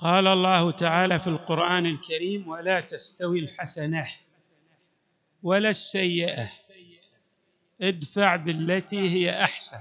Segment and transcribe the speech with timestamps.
[0.00, 4.06] قال الله تعالى في القرآن الكريم ولا تستوي الحسنة
[5.42, 6.50] ولا السيئة
[7.82, 9.78] ادفع بالتي هي أحسن.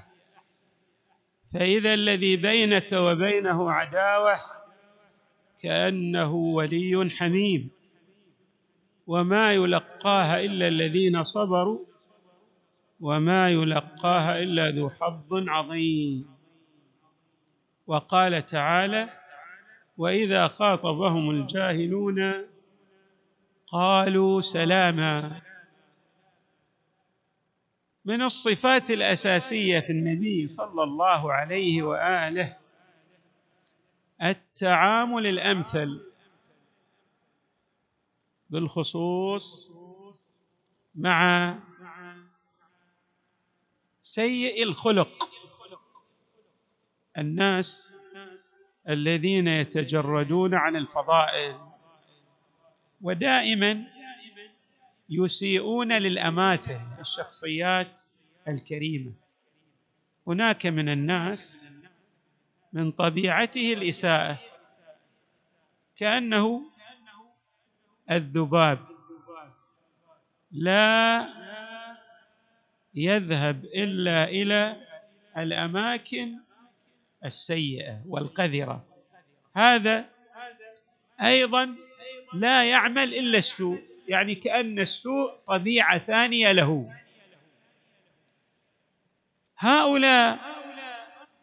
[1.54, 4.40] فإذا الذي بينك وبينه عداوة
[5.62, 7.70] كأنه ولي حميم
[9.08, 11.86] وما يلقاها إلا الذين صبروا
[13.00, 16.38] وما يلقاها إلا ذو حظ عظيم.
[17.88, 19.10] وقال تعالى
[19.98, 22.48] وإذا خاطبهم الجاهلون
[23.68, 25.42] قالوا سلاما.
[28.06, 32.58] من الصفات الأساسية في النبي صلى الله عليه وآله
[34.24, 36.12] التعامل الأمثل
[38.50, 39.74] بالخصوص
[40.96, 41.56] مع
[44.02, 45.30] سيء الخلق.
[47.18, 47.97] الناس
[48.90, 51.56] الذين يتجردون عن الفضائل.
[53.02, 53.84] ودائما
[55.10, 58.02] يسيئون للأماثل الشخصيات
[58.48, 59.14] الكريمة.
[60.28, 61.64] هناك من الناس
[62.74, 64.40] من طبيعته الإساءة
[65.96, 66.62] كأنه
[68.12, 68.80] الذباب.
[70.52, 71.28] لا
[72.96, 74.88] يذهب إلا إلى
[75.38, 76.47] الأماكن
[77.28, 78.86] السيئة والقذرة.
[79.56, 80.10] هذا
[81.22, 81.76] أيضا
[82.34, 86.94] لا يعمل إلا السوء يعني كأن السوء طبيعة ثانية له.
[89.58, 90.40] هؤلاء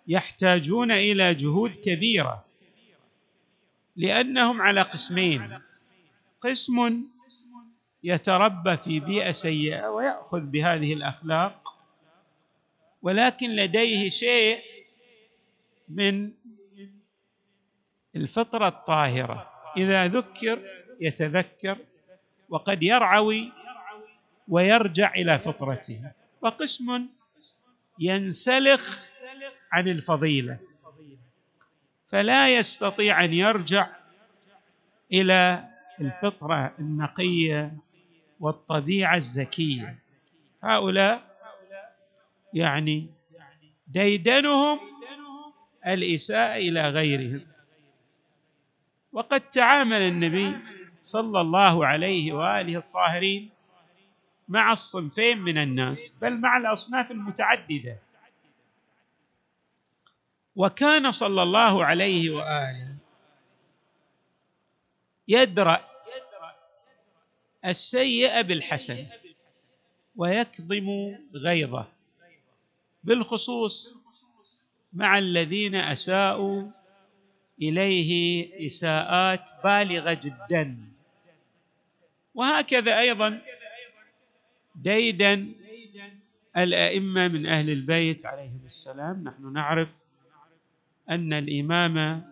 [0.09, 2.45] يحتاجون إلى جهود كبيرة
[3.97, 5.59] لأنهم على قسمين.
[6.41, 7.05] قسم
[8.05, 11.75] يتربى في بيئة سيئة ويأخذ بهذه الأخلاق
[13.03, 14.62] ولكن لديه شيء
[15.89, 16.33] من
[18.17, 19.50] الفطرة الطاهرة.
[19.77, 20.62] إذا ذكر
[21.00, 21.78] يتذكر
[22.49, 23.53] وقد يرعوي
[24.49, 26.11] ويرجع إلى فطرته.
[26.41, 27.09] وقسم
[27.99, 29.06] ينسلخ
[29.72, 30.59] عن الفضيلة.
[32.09, 33.89] فلا يستطيع أن يرجع
[35.12, 35.69] إلى
[36.01, 37.77] الفطرة النقية
[38.41, 39.97] والطبيعة الزكية.
[40.62, 41.34] هؤلاء
[42.55, 43.06] يعني
[43.87, 44.81] ديدنهم
[45.87, 47.47] الإساءة إلى غيرهم.
[49.12, 50.59] وقد تعامل النبي
[51.03, 53.50] صلى الله عليه وآله الطاهرين
[54.49, 57.99] مع الصنفين من الناس بل مع الأصناف المتعددة.
[60.56, 62.95] وكان صلى الله عليه وآله
[65.28, 65.84] يدرأ
[67.65, 69.06] السيئه بالحسن
[70.16, 71.89] ويكظم غيظه
[73.05, 73.97] بالخصوص
[74.94, 76.71] مع الذين أساءوا
[77.62, 78.12] إليه
[78.66, 80.78] إساءات بالغة جدا.
[82.34, 83.43] وهكذا أيضا
[84.75, 85.53] ديدا
[86.56, 89.25] الأئمة من أهل البيت عليهم السلام.
[89.25, 90.03] نحن نعرف
[91.10, 92.25] أن الإمام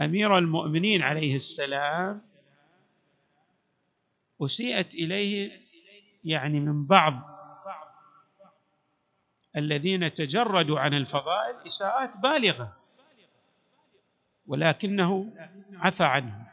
[0.00, 2.20] أمير المؤمنين عليه السلام
[4.42, 5.60] أسيئت إليه
[6.24, 7.39] يعني من بعض
[9.56, 12.76] الذين تجردوا عن الفضائل إساءات بالغة
[14.46, 15.32] ولكنه
[15.72, 16.46] عفى عنه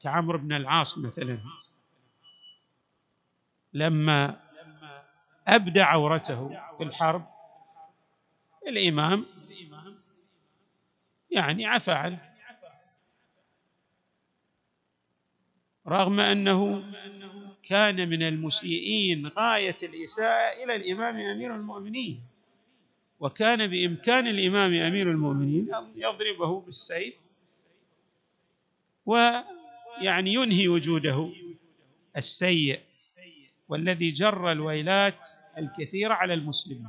[0.00, 1.40] كعمرو بن العاص مثلا
[3.72, 4.40] لما
[5.48, 7.26] ابدى عورته في الحرب
[8.66, 9.26] الإمام
[11.30, 12.36] يعني عفى عنه.
[15.88, 16.84] رغم أنه
[17.66, 22.20] كان من المسيئين غاية الإساءة إلى الإمام أمير المؤمنين.
[23.20, 27.14] وكان بإمكان الإمام أمير المؤمنين أن يضربه بالسيف
[29.06, 31.32] ويعني ينهي وجوده.
[32.16, 32.80] السيء
[33.68, 35.26] والذي جر الويلات
[35.58, 36.88] الكثيره على المسلمين.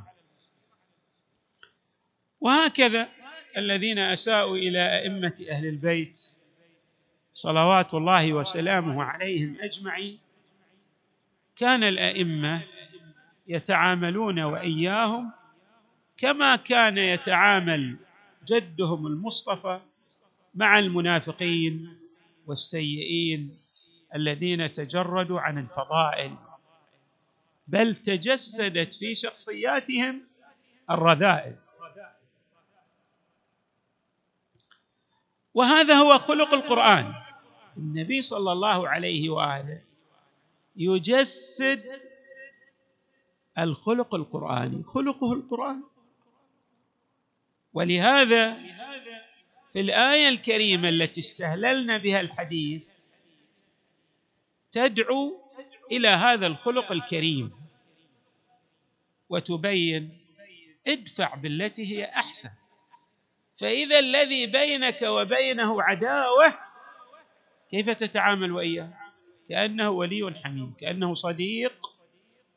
[2.40, 3.08] وهكذا
[3.56, 6.18] الذين أساءوا إلى أئمة أهل البيت
[7.32, 10.18] صلوات الله وسلامه عليهم أجمعين.
[11.58, 12.62] كان الأئمة
[13.46, 15.32] يتعاملون وإياهم
[16.16, 17.96] كما كان يتعامل
[18.46, 19.80] جدهم المصطفى
[20.54, 21.98] مع المنافقين
[22.46, 23.58] والسيئين
[24.14, 26.36] الذين تجردوا عن الفضائل.
[27.68, 30.22] بل تجسدت في شخصياتهم
[30.90, 31.56] الرذائل.
[35.54, 37.14] وهذا هو خلق القرآن.
[37.76, 39.87] النبي صلى الله عليه وآله
[40.78, 42.00] يجسد
[43.58, 44.82] الخلق القرآني.
[44.82, 45.82] خلقه القرآن.
[47.72, 48.54] ولهذا
[49.72, 52.82] في الآية الكريمة التي استهللنا بها الحديث
[54.72, 55.40] تدعو
[55.92, 57.52] إلى هذا الخلق الكريم
[59.28, 60.18] وتبين
[60.86, 62.50] ادفع بالتي هي أحسن.
[63.58, 66.58] فإذا الذي بينك وبينه عداوة
[67.70, 69.07] كيف تتعامل وإياه؟
[69.48, 71.90] كأنه ولي حميم كأنه صديق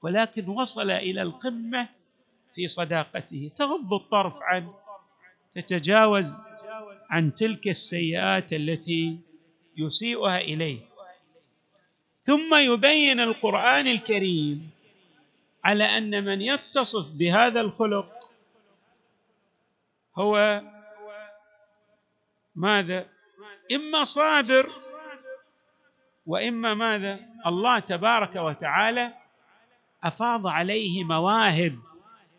[0.01, 1.89] ولكن وصل إلى القمة
[2.55, 3.51] في صداقته.
[3.55, 4.73] تغض الطرف عنه
[5.53, 6.35] تتجاوز
[7.09, 9.19] عن تلك السيئات التي
[9.77, 10.88] يسيئها اليك
[12.21, 14.69] ثم يبين القرآن الكريم
[15.63, 18.29] على أن من يتصف بهذا الخلق
[20.15, 20.61] هو
[22.55, 23.05] ماذا؟
[23.71, 24.71] إما صابر
[26.25, 29.13] وإما ماذا؟ الله تبارك وتعالى
[30.03, 31.79] أفاض عليه مواهب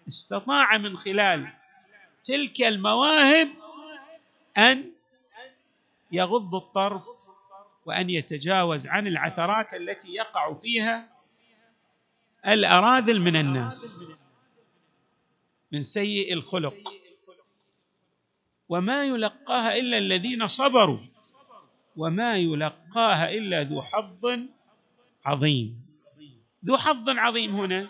[0.08, 1.52] استطاع من خلال
[2.24, 3.48] تلك المواهب
[4.58, 4.92] أن
[6.12, 7.06] يغض الطرف
[7.86, 11.08] وأن يتجاوز عن العثرات التي يقع فيها
[12.46, 14.08] الأراذل من الناس
[15.72, 16.92] من سيء الخلق.
[18.68, 20.98] وما يلقاها إلا الذين صبروا.
[21.96, 24.38] وما يلقاها إلا ذو حظ
[25.26, 25.82] عظيم.
[26.64, 27.88] ذو حظ عظيم هنا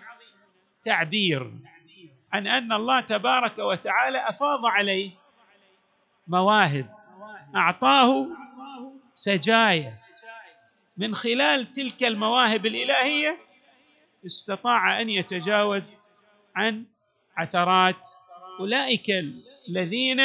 [0.82, 1.52] تعبير
[2.32, 5.10] عن أن الله تبارك وتعالى أفاض عليه
[6.28, 6.87] مواهب
[7.56, 8.26] أعطاه
[9.14, 9.99] سجايا.
[10.96, 13.38] من خلال تلك المواهب الإلهية
[14.26, 15.82] استطاع أن يتجاوز
[16.56, 16.84] عن
[17.37, 18.08] عثرات
[18.60, 19.10] أولئك
[19.69, 20.20] الذين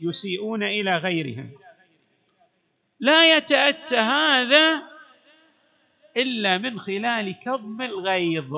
[0.00, 1.50] يسيئون إلى غيرهم.
[3.00, 4.82] لا يتأتى هذا
[6.16, 8.56] إلا من خلال كظم الغيظ.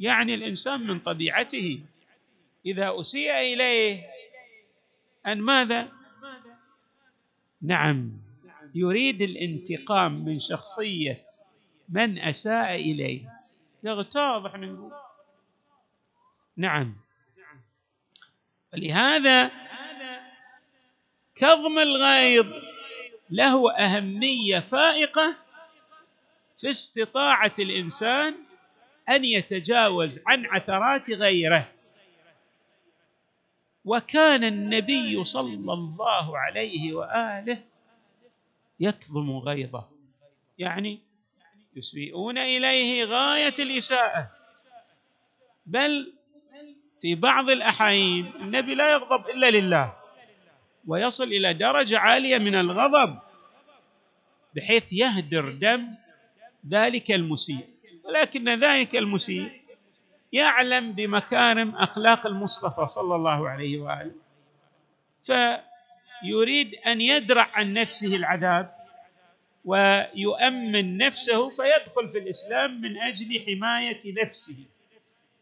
[0.00, 1.80] يعني الإنسان من طبيعته
[2.66, 4.06] إذا أسيء إليه
[5.26, 5.92] أن ماذا؟
[7.62, 8.12] نعم
[8.74, 11.26] يريد الانتقام من شخصية
[11.88, 13.32] من أساء إليه.
[13.82, 14.92] يغتاظ إحنا نقول.
[16.56, 16.96] نعم.
[18.72, 19.50] ولهذا
[21.34, 22.46] كظم الغيظ
[23.30, 25.36] له أهمية فائقة
[26.60, 28.34] في استطاعة الإنسان
[29.08, 31.72] أن يتجاوز عن عثرات غيره.
[33.84, 37.62] وكان النبي صلى الله عليه وآله
[38.80, 39.88] يكظم غيظه
[40.58, 41.00] يعني
[41.76, 44.30] يسيئون إليه غاية الإساءة.
[45.66, 46.12] بل
[47.00, 49.95] في بعض الأحايين النبي لا يغضب إلا لله.
[50.86, 53.18] ويصل إلى درجة عالية من الغضب
[54.56, 55.88] بحيث يهدر دم
[56.68, 57.66] ذلك المسيء.
[58.04, 59.50] ولكن ذلك المسيء
[60.32, 64.14] يعلم بمكارم أخلاق المصطفى صلى الله عليه وآله.
[65.24, 68.76] فيريد أن يدرع عن نفسه العذاب
[69.64, 74.56] ويؤمن نفسه فيدخل في الإسلام من أجل حماية نفسه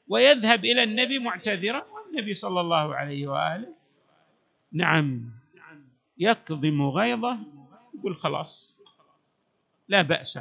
[0.09, 3.69] ويذهب إلى النبي معتذرا والنبي صلى الله عليه وآله.
[4.73, 5.31] نعم.
[6.19, 7.39] يكظم غيظه
[7.99, 8.81] يقول خلاص
[9.89, 10.39] لا بأس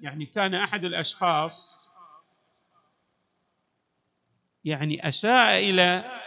[0.00, 1.78] يعني كان أحد الأشخاص
[4.64, 6.20] يعني أساء إلى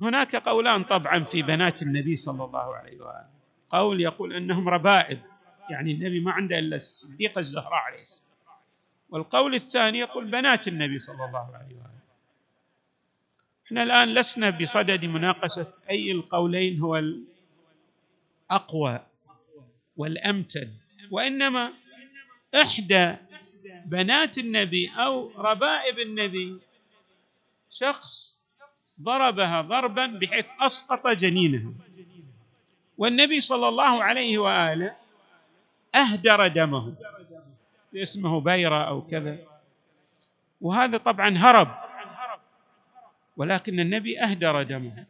[0.00, 3.28] هناك قولان طبعا في بنات النبي صلى الله عليه وآله.
[3.70, 5.20] قول يقول أنهم ربائب
[5.70, 8.34] يعني النبي ما عنده إلا الصديقة الزهراء عليه السلام.
[9.10, 11.93] والقول الثاني يقول بنات النبي صلى الله عليه وآله.
[13.66, 17.02] إحنا الآن لسنا بصدد مناقشة أي القولين هو
[18.50, 19.00] الأقوى
[19.96, 20.70] والأمتن
[21.10, 21.72] وإنما
[22.54, 23.14] إحدى
[23.86, 26.58] بنات النبي أو ربائب النبي
[27.70, 28.40] شخص
[29.00, 31.72] ضربها ضربا بحيث أسقط جنينها.
[32.98, 34.96] والنبي صلى الله عليه وآله
[35.94, 36.94] أهدر دمه
[37.96, 39.38] اسمه بيرة أو كذا.
[40.60, 41.74] وهذا طبعا هرب
[43.36, 45.06] ولكن النبي أهدر دمه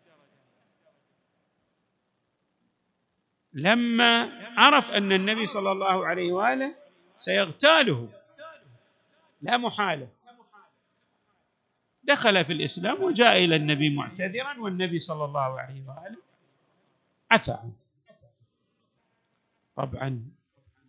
[3.52, 4.22] لما
[4.56, 6.74] عرف أن النبي صلى الله عليه وآله
[7.16, 8.08] سيغتاله
[9.42, 10.08] لا محالة.
[12.04, 16.16] دخل في الإسلام وجاء إلى النبي معتذرا والنبي صلى الله عليه وآله
[17.30, 17.72] عفى عنه.
[19.76, 20.24] طبعا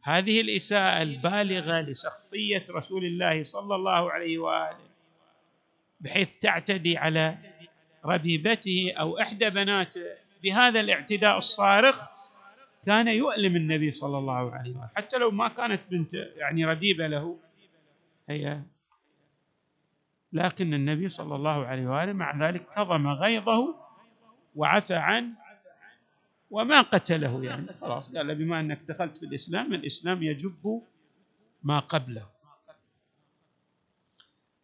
[0.04, 4.95] هذه الإساءة البالغة لشخصية رسول الله صلى الله عليه وآله
[6.00, 7.38] بحيث تعتدي على
[8.06, 10.02] ربيبته أو إحدى بناته.
[10.44, 12.10] بهذا الاعتداء الصارخ
[12.86, 14.90] كان يؤلم النبي صلى الله عليه وسلم.
[14.96, 17.38] حتى لو ما كانت بنت يعني ربيبة له
[18.30, 18.62] هي
[20.34, 23.76] لكن النبي صلى الله عليه وآله مع ذلك كظم غيظه
[24.56, 25.34] وعفى عنه
[26.52, 27.68] وما قتله يعني.
[27.82, 30.82] خلاص قال بما أنك دخلت في الإسلام الإسلام يجب
[31.64, 32.35] ما قبله.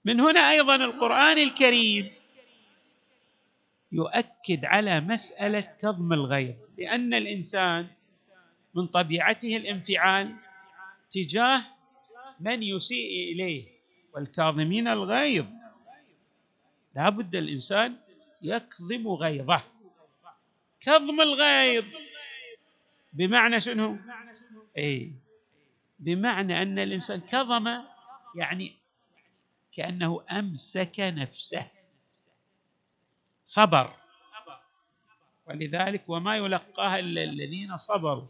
[0.06, 2.12] من هنا أيضا القرآن الكريم
[3.92, 7.88] يؤكد على مسألة كظم الغيظ لأن الإنسان
[8.76, 10.36] من طبيعته الانفعال
[11.12, 11.64] تجاه
[12.40, 13.68] من يسيء إليه
[14.14, 15.46] والكاظمين الغيظ.
[16.96, 17.98] لا بد الإنسان
[18.42, 19.64] يكظم غيظه.
[20.82, 21.86] كظم الغيظ
[23.14, 23.98] بمعنى شنو؟
[24.78, 25.12] اي
[26.00, 27.68] بمعنى أن الإنسان كظم
[28.36, 28.81] يعني
[29.76, 31.68] كأنه أمسك نفسه.
[33.44, 33.94] صبر.
[35.48, 38.28] ولذلك وما يلقاها إلا الذين صبروا.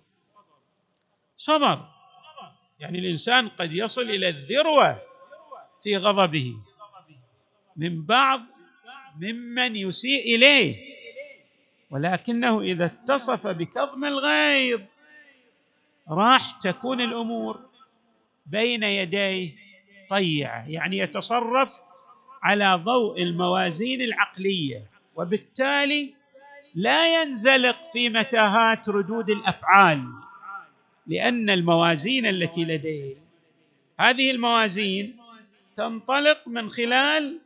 [1.38, 1.88] صبر.
[2.79, 5.01] يعني الإنسان قد يصل إلى الذروة
[5.83, 6.57] في غضبه.
[7.75, 8.41] من بعض
[9.15, 10.91] ممن يسيء إليه.
[11.91, 14.81] ولكنه إذا اتصف بكظم الغيظ
[16.10, 17.69] راح تكون الأمور
[18.45, 19.55] بين يديه
[20.12, 21.75] طيعه يعني يتصرف
[22.44, 26.13] على ضوء الموازين العقلية وبالتالي
[26.75, 30.06] لا ينزلق في متاهات ردود الأفعال
[31.08, 33.15] لأن الموازين التي لديه
[34.00, 35.18] هذه الموازين
[35.75, 37.39] تنطلق من خلال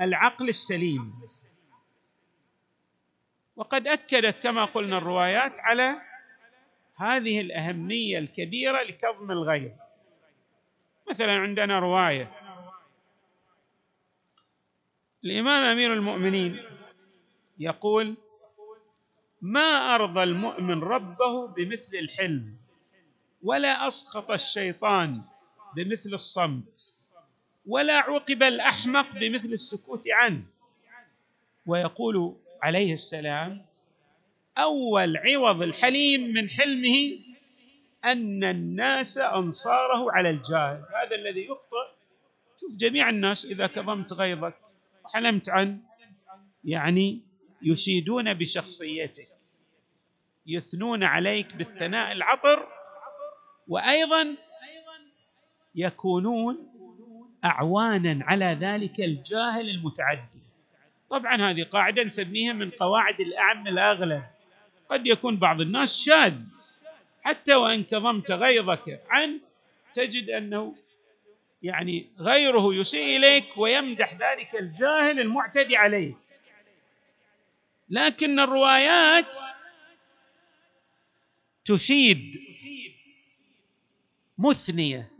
[0.00, 1.12] العقل السليم.
[3.56, 5.96] وقد أكدت كما قلنا الروايات على
[6.96, 9.72] هذه الأهمية الكبيرة لكظم الغيظ
[11.10, 12.32] مثلا عندنا رواية.
[15.24, 16.62] الإمام أمير المؤمنين
[17.58, 18.14] يقول
[19.42, 22.56] ما أرضى المؤمن ربه بمثل الحلم
[23.42, 25.22] ولا اسخط الشيطان
[25.76, 26.92] بمثل الصمت
[27.66, 30.42] ولا عوقب الأحمق بمثل السكوت عنه.
[31.66, 33.66] ويقول عليه السلام
[34.58, 37.18] أول عوض الحليم من حلمه
[38.04, 40.84] أن الناس أنصاره على الجاهل.
[41.02, 41.92] هذا الذي يخطئ.
[42.60, 44.54] شوف جميع الناس إذا كظمت غيظك
[45.04, 45.78] وحلمت عنه
[46.64, 47.20] يعني
[47.62, 49.28] يشيدون بشخصيتك
[50.46, 52.68] يثنون عليك بالثناء العطر
[53.68, 54.36] وأيضا
[55.74, 56.68] يكونون
[57.44, 60.42] اعوانا على ذلك الجاهل المتعدي.
[61.10, 64.22] طبعا هذه قاعدة نسميها من قواعد الأعم الاغلب
[64.88, 66.40] قد يكون بعض الناس شاذ.
[67.22, 69.40] حتى وإن كظمت غيظك عنه
[69.94, 70.74] تجد أنه
[71.62, 76.16] يعني غيره يسيء إليك ويمدح ذلك الجاهل المعتدي عليك.
[77.88, 79.38] لكن الروايات
[81.64, 82.40] تشيد
[84.38, 85.10] مثنية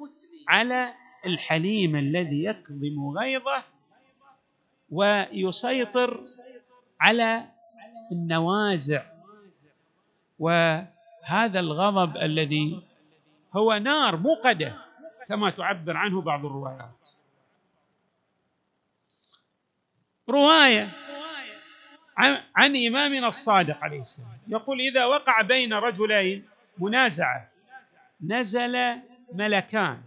[0.48, 0.94] على
[1.26, 3.64] الحليم الذي يكظم غيظه
[4.90, 6.24] ويسيطر
[7.00, 7.48] على
[8.12, 9.04] النوازع
[11.22, 12.82] وهذا الغضب الذي
[13.52, 14.76] هو نار موقدة
[15.28, 17.08] كما تعبر عنه بعض الروايات.
[20.28, 20.90] رواية
[22.56, 24.38] عن إمامنا الصادق عليه السلام.
[24.48, 26.48] يقول إذا وقع بين رجلين
[26.78, 27.48] منازعة
[28.20, 28.98] نزل
[29.32, 30.02] ملكان.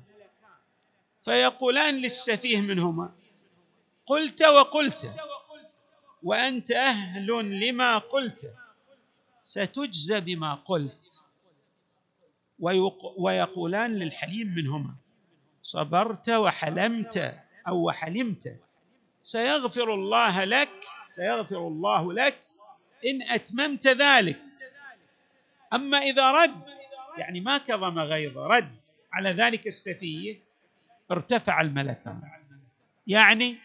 [1.26, 3.12] فيقولان للسفيه منهما
[4.06, 5.14] قلت وقلت
[6.24, 7.28] وأنت أهل
[7.68, 8.54] لما قلت.
[9.46, 11.24] ستجزى بما قلت.
[13.18, 14.96] ويقولان للحليم منهما
[15.62, 17.36] صبرت وحلمت
[17.68, 18.60] أو وحلمت
[19.24, 20.70] سيغفر الله لك
[21.08, 22.40] سيغفر الله لك
[23.06, 24.42] إن أتممت ذلك.
[25.74, 26.62] أما إذا رد
[27.18, 28.76] يعني ما كظم غيظه رد
[29.14, 30.40] على ذلك السفيه
[31.12, 32.22] ارتفع الملكان
[33.08, 33.58] يعني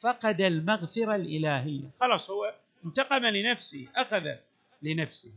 [0.00, 1.90] فقد المغفرة الإلهية.
[2.00, 2.54] خلاص هو
[2.84, 4.34] انتقم لنفسه اخذ
[4.82, 5.32] لنفسه.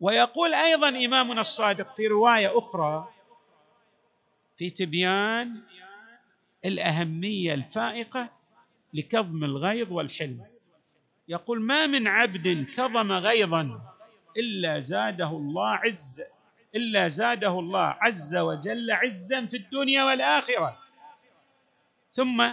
[0.00, 3.12] ويقول أيضا إمامنا الصادق في رواية أخرى
[4.56, 5.62] في تبيان
[6.64, 8.30] الأهمية الفائقة
[8.94, 10.46] لكظم الغيظ والحلم.
[11.28, 13.94] يقول ما من عبد كظم غيظا
[14.38, 16.22] إلا زاده الله عز
[16.74, 20.78] إلا زاده الله عز وجل عزا في الدنيا والآخرة.
[22.12, 22.52] ثم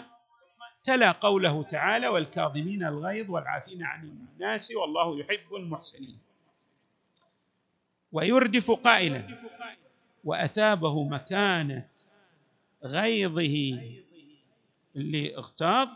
[0.84, 6.20] تلا قوله تعالى والكاظمين الغيظ والعافين عن الناس والله يحب المحسنين.
[8.12, 9.28] ويردف قائلا
[10.24, 11.90] وأثابه مكانة
[12.84, 13.82] غيظه
[14.96, 15.90] اللي اغتاظ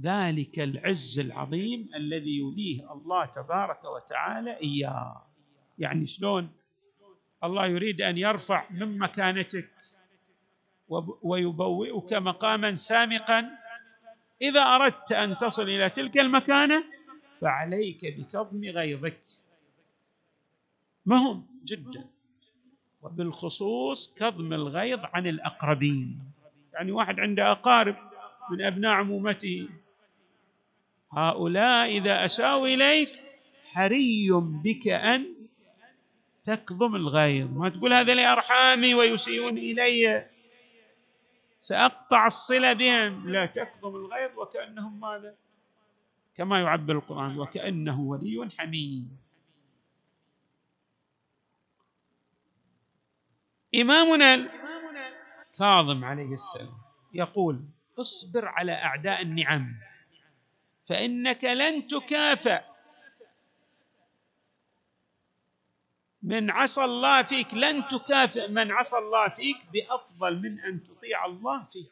[0.00, 5.26] ذلك العز العظيم الذي يوليه الله تبارك وتعالى إياه.
[5.78, 6.50] يعني شلون؟
[7.44, 9.70] الله يريد أن يرفع من مكانتك
[11.22, 12.12] ويبوئك.
[12.12, 13.50] مقاما سامقا.
[14.42, 16.84] إذا أردت أن تصل إلى تلك المكانة
[17.40, 19.22] فعليك بكظم غيظك.
[21.06, 22.04] مهم جدا.
[23.02, 26.18] وبالخصوص كظم الغيظ عن الأقربين.
[26.72, 27.96] يعني واحد عنده أقارب
[28.50, 29.68] من أبناء عمومته.
[31.12, 33.08] هؤلاء إذا أساءوا إليك
[33.72, 35.26] حري بك أن
[36.44, 37.56] تكظم الغيظ.
[37.56, 40.26] ما تقول هذا لأرحامي ويسيئون إلي.
[41.68, 45.34] سأقطع الصلة بهم لا تكظم الغيظ وكأنهم ماذا؟
[46.36, 49.18] كما يعبر القرآن وكأنه ولي حميم.
[53.74, 54.50] إمامنا
[55.58, 56.78] كاظم عليه السلام
[57.14, 57.64] يقول
[57.98, 59.76] اصبر على أعداء النعم
[60.86, 62.64] فإنك لن تكافأ
[66.22, 71.64] من عصى الله فيك لن تكافئ من عصى الله فيك بأفضل من أن تطيع الله
[71.64, 71.86] فيه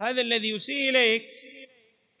[0.00, 1.24] هذا الذي يسيء إليك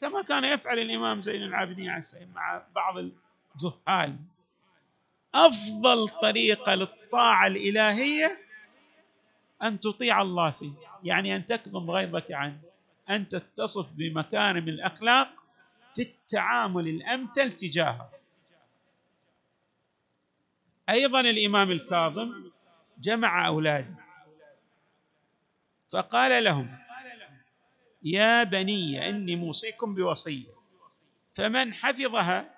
[0.00, 4.16] كما كان يفعل الإمام زين العابدين عليه السلام مع بعض الجهال.
[5.34, 8.38] أفضل طريقة للطاعة الإلهية
[9.62, 10.72] أن تطيع الله فيه
[11.04, 12.60] يعني أن تكظم غيظك عنه
[13.10, 15.28] أن تتصف بمكارم الأخلاق
[15.94, 18.10] في التعامل الأمثل تجاهه.
[20.90, 22.50] أيضا الإمام الكاظم
[22.98, 23.94] جمع أولاده.
[25.90, 26.78] فقال لهم
[28.02, 30.46] يا بني إني موصيكم بوصية
[31.34, 32.50] فمن حفظها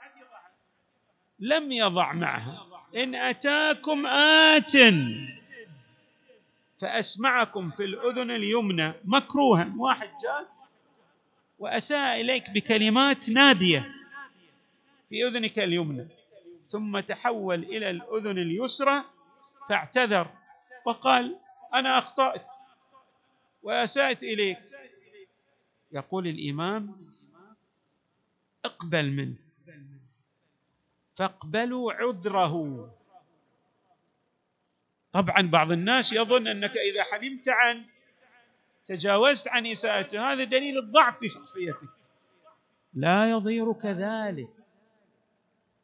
[1.39, 4.73] لم يضع معها إن أتاكم آت
[6.81, 9.73] فأسمعكم في الأذن اليمنى مكروها.
[9.79, 10.53] واحد جاء
[11.59, 13.95] وأساء إليك بكلمات نابيه
[15.09, 16.09] في أذنك اليمنى.
[16.73, 19.05] ثم تحول إلى الأذن اليسرى
[19.69, 20.31] فاعتذر
[20.85, 21.39] وقال
[21.75, 22.55] أنا أخطأت
[23.63, 24.59] واسات إليك.
[25.93, 27.13] يقول الإمام
[28.65, 29.37] اقبل منه
[31.15, 32.89] فاقبلوا عذره.
[35.13, 37.85] طبعا بعض الناس يظن أنك إذا حلمت عن
[38.87, 41.89] تجاوزت عن اساءته هذا دليل الضعف في شخصيتك.
[42.95, 44.62] لا يضيرك ذلك.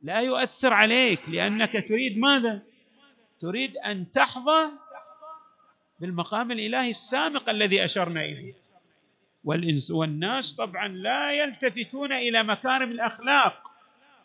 [0.03, 2.63] لا يؤثر عليك لأنك تريد ماذا؟
[3.41, 4.71] تريد أن تحظى
[6.01, 8.55] بالمقام الإلهي السامق الذي أشرنا إليه.
[9.45, 13.71] والانس والناس طبعا لا يلتفتون إلى مكارم الأخلاق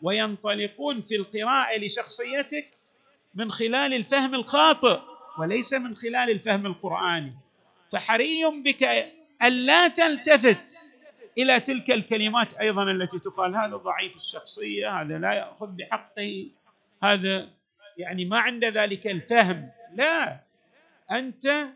[0.02, 2.66] وينطلقون في القراءة لشخصيتك
[3.34, 5.00] من خلال الفهم الخاطئ
[5.38, 7.34] وليس من خلال الفهم القرآني.
[7.92, 10.88] فحري بك الا تلتفت
[11.38, 16.46] إلى تلك الكلمات أيضا التي تقال هذا ضعيف الشخصية هذا لا يأخذ بحقه
[17.02, 17.48] هذا
[17.98, 19.70] يعني ما عنده ذلك الفهم.
[19.94, 20.40] لا
[21.10, 21.68] أنت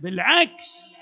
[0.00, 0.96] بالعكس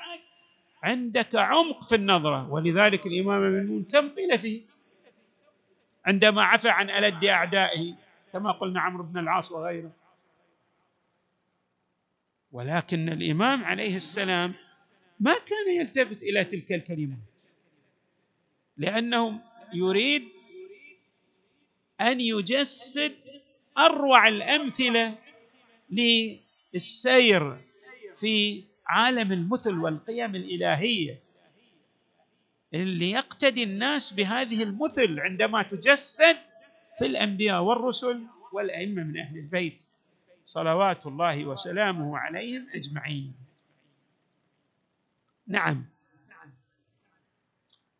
[0.82, 4.62] عندك عمق في النظرة ولذلك الإمام ابن كم قيل فيه؟
[6.06, 7.94] عندما عفى عن ألد أعدائه
[8.32, 9.92] كما قلنا عمرو بن العاص وغيره.
[12.52, 14.54] ولكن الإمام عليه السلام
[15.20, 17.35] ما كان يلتفت إلى تلك الكلمات.
[18.76, 19.40] لأنه
[19.72, 20.28] يريد
[22.00, 23.14] أن يجسد
[23.78, 25.18] أروع الأمثلة
[25.90, 27.56] للسير
[28.16, 31.20] في عالم المثل والقيم الإلهية.
[32.74, 36.36] اللي يقتدي الناس بهذه المثل عندما تجسد
[36.98, 39.82] في الأنبياء والرسل والأئمة من أهل البيت
[40.44, 43.34] صلوات الله وسلامه عليهم أجمعين.
[45.46, 45.84] نعم.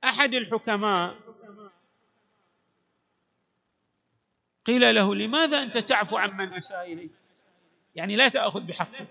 [0.04, 1.16] أحد الحكماء.
[4.64, 7.10] قيل له لماذا أنت تعفو عمن أساء إليك؟
[7.94, 9.06] يعني لا تأخذ بحقه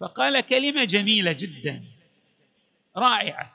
[0.00, 1.84] فقال كلمة جميلة جدا
[2.96, 3.54] رائعة.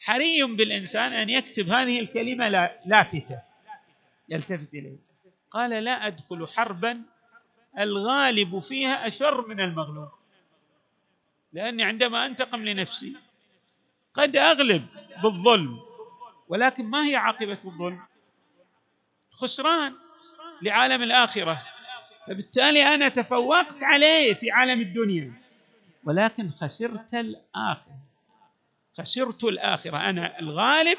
[0.00, 2.48] حري بالإنسان أن يكتب هذه الكلمة
[2.86, 3.42] لافته
[4.28, 4.98] يلتفت إليه.
[5.50, 7.02] قال لا أدخل حربا
[7.78, 10.08] الغالب فيها أشر من المغلوب
[11.52, 13.16] لأني عندما أنتقم لنفسي
[14.14, 14.86] قد أغلب
[15.22, 15.80] بالظلم.
[16.48, 18.02] ولكن ما هي عاقبة الظلم؟
[19.30, 19.94] خسران
[20.62, 21.62] لعالم الآخرة.
[22.26, 25.32] فبالتالي أنا تفوقت عليه في عالم الدنيا.
[26.04, 27.98] ولكن خسرت الآخرة.
[28.98, 30.10] خسرت الآخرة.
[30.10, 30.98] أنا الغالب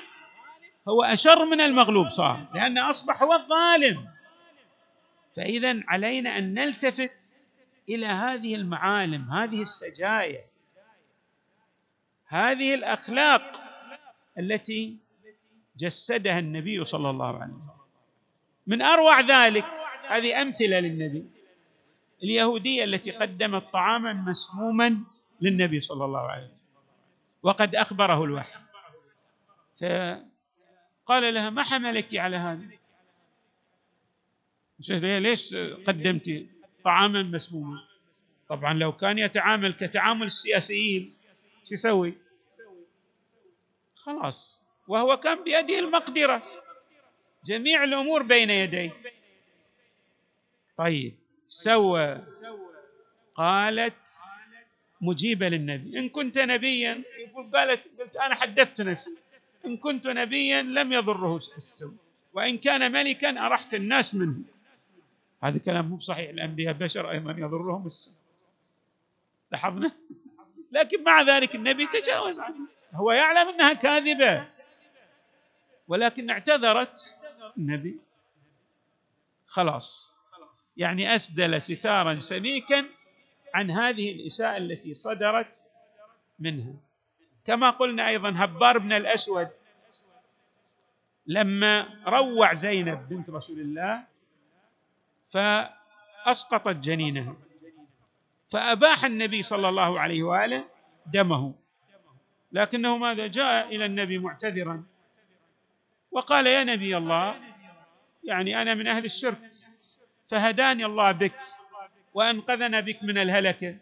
[0.88, 4.08] هو أشر من المغلوب صار لأن أصبح هو الظالم.
[5.36, 7.36] فاذا علينا أن نلتفت
[7.90, 10.42] إلى هذه المعالم هذه السجايا.
[12.28, 13.62] هذه الأخلاق
[14.40, 14.98] التي
[15.78, 17.70] جسدها النبي صلى الله عليه وسلم.
[18.68, 19.66] من أروع ذلك
[20.08, 21.26] هذه أمثلة للنبي
[22.24, 24.98] اليهودية التي قدمت طعاما مسموما
[25.42, 26.66] للنبي صلى الله عليه وسلم
[27.44, 28.60] وقد أخبره الوحي.
[29.82, 32.66] فقال لها ما حملك على هذا
[35.20, 35.56] ليش
[35.88, 36.46] قدمت
[36.84, 37.84] طعاما مسموما؟
[38.50, 41.14] طبعا لو كان يتعامل كتعامل السياسيين
[41.66, 42.14] شو يسوي
[43.96, 44.60] خلاص.
[44.88, 46.44] وهو كان بيده المقدرة.
[47.46, 48.94] جميع الأمور بين يديه.
[50.78, 51.14] طيب.
[51.48, 52.22] سوى.
[53.36, 54.18] قالت
[55.02, 56.00] مجيبة للنبي.
[56.00, 57.04] إن كنت نبيا.
[57.54, 59.18] قالت قلت أنا حدثت نفسي.
[59.66, 61.94] إن كنت نبيا لم يضره السوء.
[62.34, 64.42] وإن كان ملكا أرحت الناس منه.
[65.44, 68.14] هذا كلام مو صحيح الأنبياء بشر أيضا يضرهم السوء.
[69.52, 69.92] لاحظنا؟
[70.76, 72.68] لكن مع ذلك النبي تجاوز عنه.
[72.94, 74.48] هو يعلم أنها كاذبة.
[75.88, 77.16] ولكن اعتذرت
[77.58, 78.00] النبي.
[79.48, 80.16] خلاص.
[80.78, 82.86] يعني أسدل ستارا سميكا
[83.54, 85.56] عن هذه الإساءة التي صدرت
[86.40, 86.74] منها.
[87.46, 89.50] كما قلنا أيضا هبار بن الأسود
[91.28, 94.04] لما روع زينب بنت رسول الله
[95.30, 97.36] فأسقطت جنينها.
[98.50, 100.66] فأباح النبي صلى الله عليه وآله
[101.06, 101.54] دمه.
[102.52, 104.84] لكنه ماذا؟ جاء إلى النبي معتذرا.
[106.12, 107.36] وقال يا نبي الله
[108.24, 109.38] يعني أنا من أهل الشرك
[110.28, 111.40] فهداني الله بك
[112.14, 113.78] وأنقذنا بك من الهلكه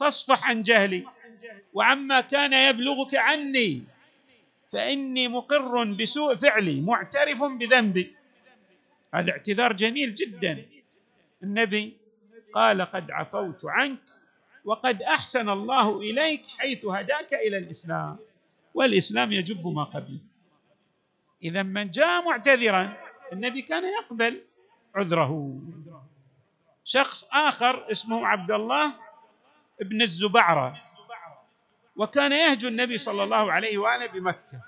[0.00, 1.04] فاصفح عن جهلي
[1.72, 3.84] وعما كان يبلغك عني
[4.72, 8.14] فإني مقر بسوء فعلي معترف بذنبي.
[9.14, 10.66] هذا اعتذار جميل جدا.
[11.42, 11.96] النبي
[12.54, 14.02] قال قد عفوت عنك
[14.64, 18.16] وقد أحسن الله إليك حيث هداك إلى الإسلام.
[18.74, 20.18] والإسلام يجب ما قبله.
[21.42, 22.96] إذا من جاء معتذرا
[23.32, 24.42] النبي كان يقبل
[24.94, 25.60] عذره.
[26.84, 28.94] شخص آخر اسمه عبد الله
[29.80, 30.82] ابن الزبعرة
[31.96, 34.60] وكان يهجو النبي صلى الله عليه وآله بمكة.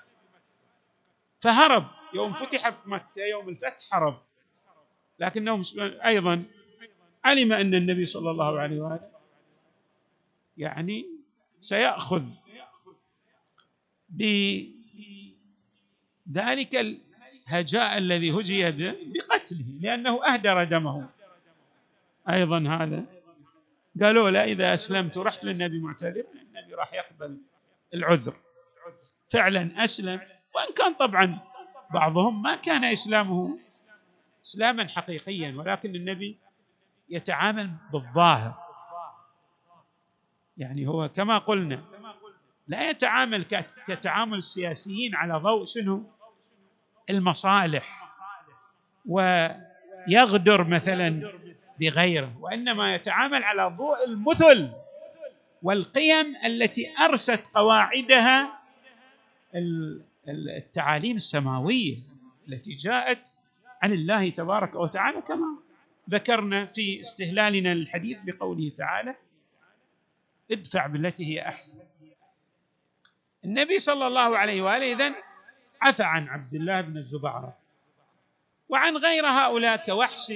[1.41, 4.17] فهرب يوم فتحت مكة يوم الفتح هرب.
[5.19, 5.61] لكنه
[6.05, 6.43] أيضا
[7.27, 9.09] علم أن النبي صلى الله عليه وآله
[10.57, 11.05] يعني
[11.61, 12.23] سيأخذ
[14.09, 14.75] بذلك
[16.75, 21.09] الهجاء الذي هجي بقتله لأنه أهدر دمه.
[22.29, 23.05] أيضا هذا.
[24.01, 27.37] قالوا لا إذا أسلمت ورحت للنبي معتذر النبي راح يقبل
[27.93, 28.35] العذر.
[29.29, 30.21] فعلا أسلم.
[30.55, 31.39] وإن كان طبعا
[31.93, 33.57] بعضهم ما كان إسلامه
[34.45, 36.37] إسلاما حقيقيا ولكن النبي
[37.09, 38.53] يتعامل بالظاهر.
[40.57, 41.83] يعني هو كما قلنا
[42.67, 43.45] لا يتعامل
[43.87, 46.03] كتعامل السياسيين على ضوء شنو؟
[47.09, 48.07] المصالح.
[49.05, 51.31] ويغدر مثلا
[51.79, 54.71] بغيره وإنما يتعامل على ضوء المثل
[55.63, 58.59] والقيم التي أرست قواعدها
[60.27, 61.95] التعاليم السماوية
[62.47, 63.39] التي جاءت
[63.81, 65.57] عن الله تبارك وتعالى كما
[66.09, 69.15] ذكرنا في استهلالنا للحديث بقوله تعالى
[70.51, 71.77] ادفع بالتي هي أحسن.
[73.45, 75.15] النبي صلى الله عليه وآله إذن
[75.81, 77.57] عفى عن عبد الله بن الزبعره
[78.69, 80.33] وعن غير هؤلاء كوحش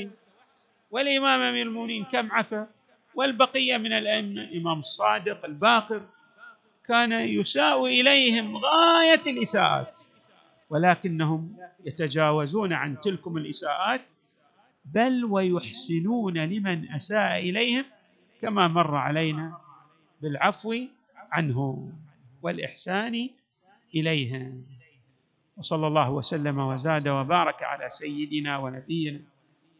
[0.91, 2.65] والإمام أمير المؤمنين كم عفى
[3.15, 6.01] والبقية من الأئمة الإمام الصادق الباقر
[6.87, 10.01] كان يساء إليهم غاية الإساءات
[10.69, 14.11] ولكنهم يتجاوزون عن تلكم الإساءات
[14.85, 17.85] بل ويحسنون لمن أساء إليهم
[18.41, 19.57] كما مر علينا
[20.21, 20.75] بالعفو
[21.31, 21.89] عنه
[22.41, 23.29] والإحسان
[23.95, 24.51] اليها
[25.57, 29.19] وصلى الله وسلم وزاد وبارك على سيدنا ونبينا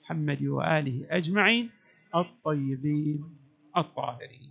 [0.04, 1.70] محمد وآله أجمعين
[2.16, 3.24] الطيبين
[3.78, 4.51] الطاهرين.